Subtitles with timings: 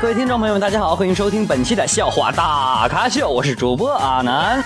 [0.00, 4.62] 各位听众朋友们，大家好，欢迎收听本期的笑话大咖秀，我是主播阿南。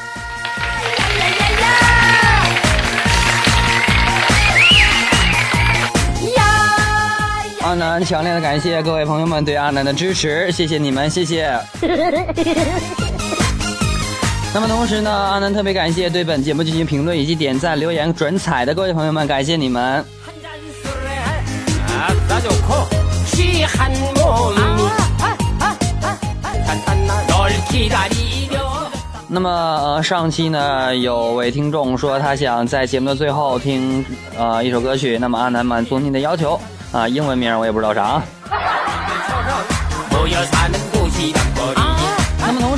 [7.63, 11.57] 阿南强烈的感谢各位朋友们对阿南的支持，谢谢你们，谢谢。
[14.61, 20.05] 那么同时呢，阿南特别感谢对本节目进行评论以及点赞、留言、转采的各位朋友们，感谢你们。
[29.29, 34.05] 那么呃，上期呢，有位听众说他想在节目的最后听
[34.37, 38.21] 呃一首歌曲，那么阿南满足您的要求啊，英文名我也不知道啥。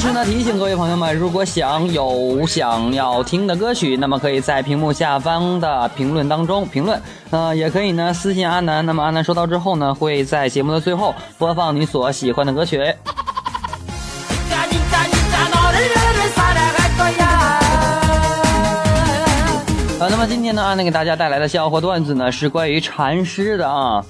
[0.01, 6.99] 同时呢，提醒各位朋友们，如果想有想要听的歌曲，那么可以在屏幕下方的评论当中评论，
[7.29, 12.83] 呃，也可以呢私信阿南，那么阿南收到之后呢，会在节目的最后播放你所喜欢的歌曲。
[19.99, 24.03] 啊，那么今天呢，阿南给大家带来的笑话段子呢，是关于禅师的啊。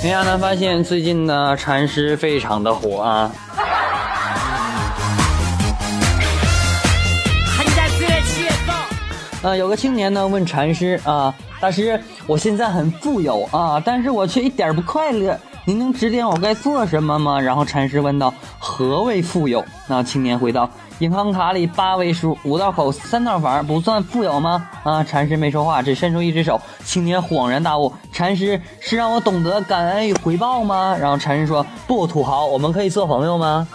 [0.00, 3.32] 因为阿南发现最近呢，禅师非常的火啊。
[9.42, 15.36] 呃，有个青年呢问禅师啊，大师，我现在很富有啊，但是我却一点不快乐。
[15.64, 17.40] 您能指点我该做什么吗？
[17.40, 26.60] 然后禅师问道：“何为富有？”那青年回道：“银行卡里八位数、五道口、三套房，不算富有吗？”啊，禅师没说话，只伸出一只手。
[26.84, 33.66] 青年恍然大悟：“禅师是让我懂得感恩与回报吗？”然后禅师说：“不，土豪，我们可以做朋友吗？”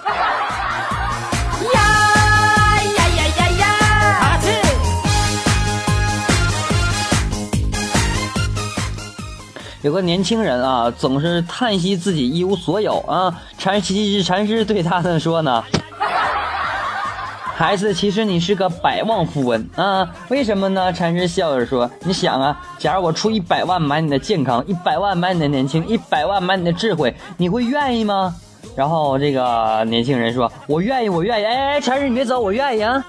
[9.82, 13.38] 有个年轻人啊，总是叹息自己一无所有啊。
[13.58, 15.62] 禅师禅师对他呢说呢
[17.56, 20.10] ：“孩子，其实你是个百万富翁啊。
[20.30, 28.36] 为什么呢？”禅师笑着说：“你想啊，假如我出一百万买你的健康，一百万买你的年轻，一百万买你的智慧，你会愿意吗？”
[28.76, 33.04] 然后这个年轻人说：“我愿意，我愿意。”哎哎，禅师你别走，我愿意啊。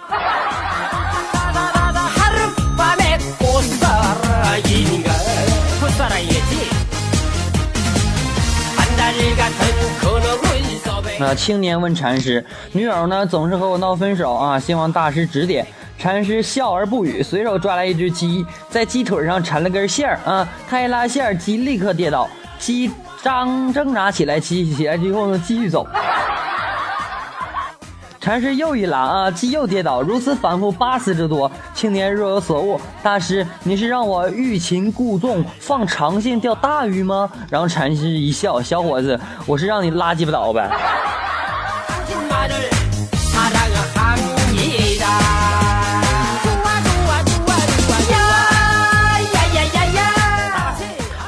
[11.19, 15.67] 那青年问禅师：“女友呢，总是和我闹分手啊，希望大师指点。”
[15.97, 22.91] 禅师笑而不语，随手抓来一只鸡，在鸡腿上缠了根线儿啊，他一拉线，鸡立刻跌倒，鸡
[23.23, 25.87] 张挣扎起来，起起来之后呢，继续走。
[28.25, 31.51] 禅师又一拉啊，鸡又跌倒，如此反复八次之多。
[31.75, 37.31] 青年若有所悟，大师，你是让我欲擒故纵，放长线钓大鱼吗？
[37.51, 40.71] 然后禅师一笑，小伙子，我是让你拉鸡巴倒呗。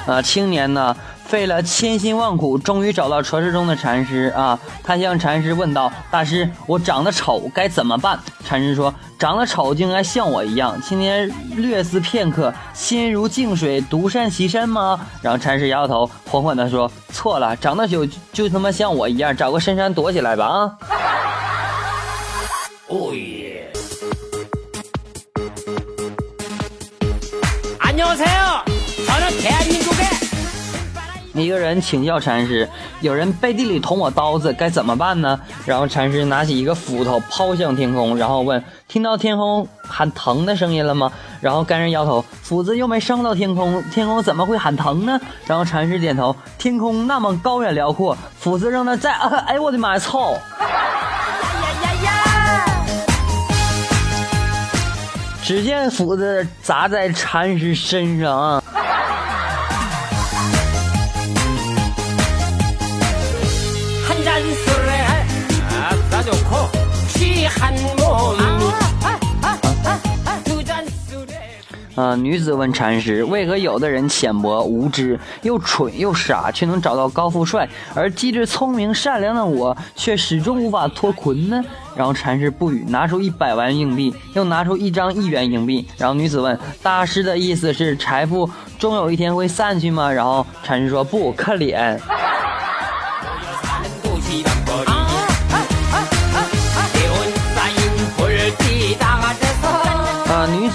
[0.08, 0.96] 啊，青年呢？
[1.25, 4.59] 费了千辛万苦，终于找到传说中的禅师啊！
[4.83, 14.99] 他向禅师问道：“大师，我长得丑，该怎么办？”禅师说：“长得丑就应该像我一样。”青年略思片刻，心如静水，独善其身吗？
[15.21, 20.77] 然后禅师摇摇头，缓缓地说：“错了，长得丑就他妈像我一样，找个深山躲起来吧！”啊！
[22.89, 23.71] 哦耶！
[27.79, 29.74] 안녕하세요저는대한민국의
[31.36, 32.66] 一个人请教禅师
[33.02, 49.12] ：“有人背地里捅我刀子，该怎么办呢？”然后禅师拿起一个斧头抛向天空，然后问：“听到天空喊疼的声音了吗？”然后该人摇头：“斧子又没伤到天空，天空怎么会喊疼呢？”然后禅师点头：“天空那么高远辽阔，斧子扔那在……
[49.12, 50.34] 哎，我的妈呀，操！”
[55.44, 58.60] 只见斧子砸在禅师身上。
[71.94, 81.64] 啊女子问禅师：“为何有的人浅薄无知，又蠢又傻，却能找到高富帅；而机智聪明善良的我，却始终无法脱困呢？”
[81.96, 85.88] 然后禅师不语，拿出一百万硬币，又拿出一张一元硬币。
[85.96, 91.98] 然后女子问：“大师的意思是财富终有一天会散去吗？”然后禅师说：“不，看脸。”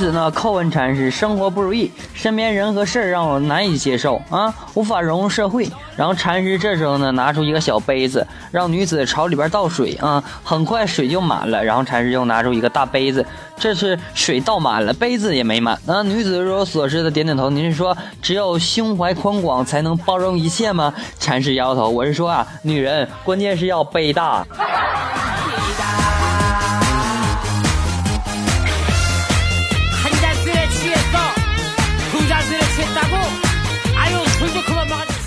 [0.02, 5.70] 此呢，叩问禅师：生活不如意，身边人和事儿让我难以接受啊，无法融入社会。
[5.96, 11.64] 然后禅师这时候呢，拿出一个小杯子，让女子朝里边倒水啊，很快水就满了。
[11.64, 13.24] 然后禅师又拿出一个大杯子，
[13.56, 15.80] 这次水倒满了，杯子也没满。
[15.86, 17.52] 啊，女子若有所思的点点头。
[17.52, 20.92] 您是说只有胸怀宽广才能包容一切吗？
[21.20, 24.44] 禅师摇头，我是说啊，女人关键是要杯大。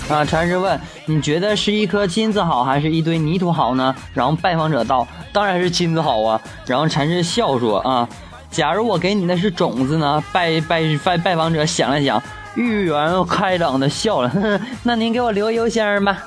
[0.07, 0.23] 啊！
[0.23, 8.07] 禅师问：“你觉得是一颗金子好，还是一堆泥土好呢？”然后拜访者道：“当然是金子好啊！”然后禅师笑说：“啊，
[8.51, 12.21] 假如我给你的是种子呢？”拜拜拜拜访者想了想，
[12.55, 16.17] 欲言开朗的笑了：“呵 呵那您给我留邮箱吧。”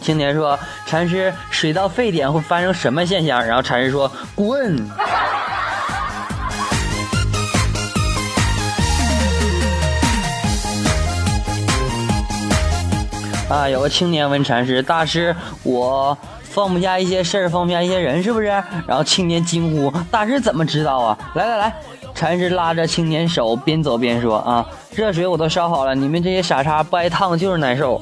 [0.00, 4.76] 青年说：“禅师，水到沸点会发生什么现象？”然后禅师说：“滚。”
[13.48, 18.46] 啊，有个青年问禅师：“大师，我放不下一些事儿，放不下一些人，是不是？”
[18.88, 21.74] 然后青年惊呼：“大师怎么知道啊？”来来来，
[22.14, 28.00] 禅师拉着青年手，边走边说：“啊，热水我都烧好了，你们这些傻叉不挨烫就是难受。”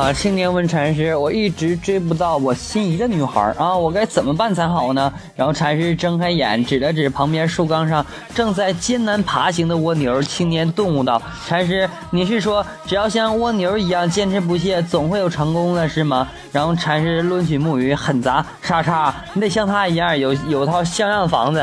[0.00, 0.10] 啊！
[0.10, 8.04] 青年问禅师：“我一直追不到我心仪的女孩啊，我该怎么办才好呢？”然后禅师睁开眼，指了指旁边树干上
[8.34, 10.22] 正在艰难爬行的蜗牛。
[10.22, 21.60] 青年顿悟道：“禅师，你是说只要像蜗牛一样坚持不懈，总会有成功的是吗？”然后禅师抡起木鱼，狠砸：“叉叉，你得像他一样，有有套像样的房子。”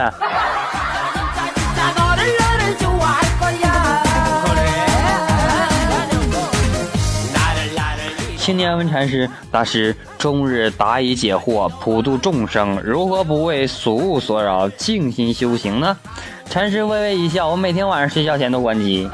[8.47, 15.97] 青年问禅师：“大师，终日答疑解惑，普度众生，如何不为俗物所扰，静心修行呢？”
[16.49, 19.09] 禅师微微一笑：“我每天晚上睡觉前都关机。”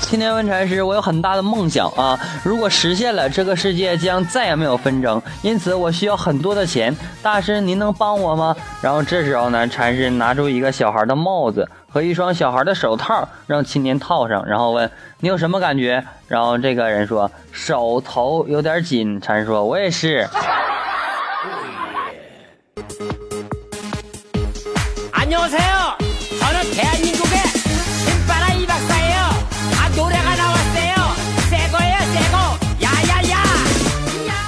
[0.00, 6.94] 青年问禅师：“我有很大的梦想啊，如果实现了，这个世界将再也没有纷争，因此我需要很多的钱。
[7.22, 11.66] 大师，您能帮我吗？”然后这时候呢，禅师拿出一个小孩的帽子。
[11.92, 14.90] 和一双小孩的手套，让青年套上，然后问
[15.20, 16.02] 你有什么感觉？
[16.26, 19.20] 然后这个人说手头有点紧。
[19.20, 20.26] 禅说：“我也是。”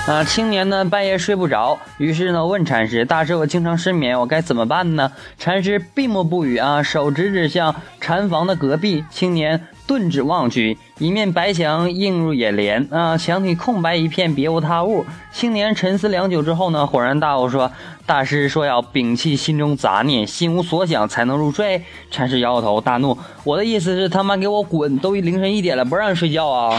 [0.07, 9.03] 啊，青年呢半夜睡不着，于是呢问禅师：“大师，我经常失眠，我该怎么办呢？”禅师闭目不语啊，手指指向禅房的隔壁。
[9.09, 15.07] 青年顿指望去，一面白墙映入眼帘啊，墙体空白一片，别无他物。
[15.33, 17.73] 青年沉思良久之后呢，恍然大悟说
[18.05, 24.99] ：“大师说要摒弃心中杂念，心无所想才能入睡。”禅师摇摇头，大怒：“我的意思是他妈给我滚！
[24.99, 26.79] 都凌晨一点了，不让睡觉啊！”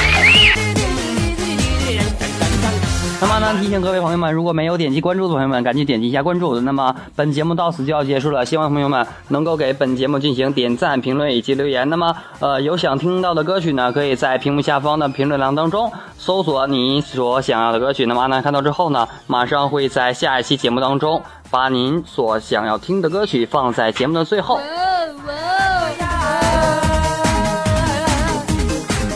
[3.21, 6.59] 那么呢，提醒各位朋友们，如果没有点击关注的朋友们，赶紧点击一下关注。
[6.61, 11.87] 那么本节目到此就要结束了，希望朋友们能够给本节目进行点赞、评论以及留言。
[11.87, 18.07] 那么，呃，有想听到的歌曲呢，可以在屏幕下方的评论栏当中搜索你所想要的歌曲。
[18.07, 24.59] 那么阿南看到之后呢，马上会在下一期节目当中把您所想要听的歌曲放在节目的最后。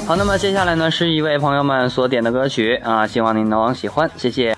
[0.07, 4.55] 好，那么接下来呢，是一位朋友们所点的歌曲啊，希望您能喜欢，谢谢。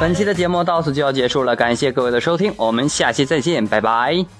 [0.00, 4.37] 本期的节目到此就要结束了，感谢各位的收听，我们下期再见，拜拜。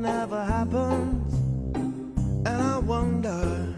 [0.00, 1.34] Nothing ever happens.
[2.46, 3.74] And I wonder.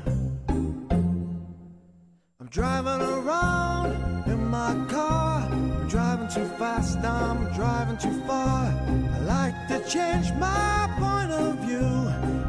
[2.41, 5.49] I'm driving around in my car.
[5.51, 8.73] I'm driving too fast, I'm driving too far.
[9.15, 11.89] I like to change my point of view.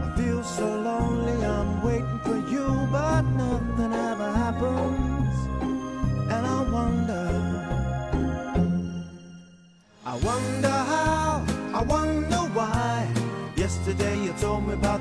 [0.03, 3.56] I feel so lonely, I'm waiting for you, but nothing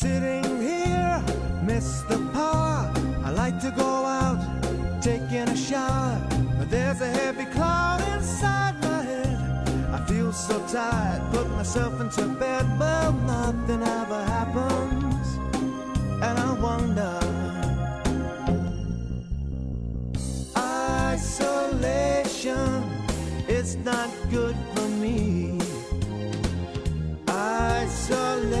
[0.00, 1.22] sitting here,
[1.62, 2.90] miss the power.
[3.22, 4.40] I like to go out,
[5.02, 6.18] taking a shower.
[6.58, 9.36] But there's a heavy cloud inside my head.
[9.92, 15.26] I feel so tired, put myself into bed, but nothing ever happens.
[16.26, 17.20] And I wonder.
[21.12, 22.72] Isolation
[23.48, 25.60] is not good for me.
[27.28, 28.60] Isolation.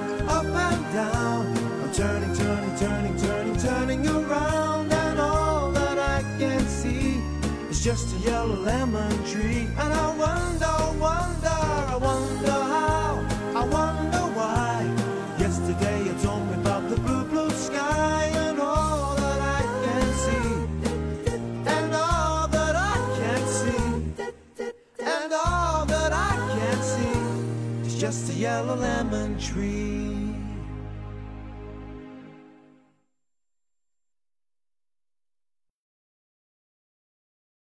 [0.93, 1.57] down.
[1.57, 7.21] I'm turning, turning, turning, turning, turning around, and all that I can see
[7.69, 9.67] is just a yellow lemon tree.
[9.77, 11.59] And I wonder, wonder,
[11.93, 13.00] I wonder how,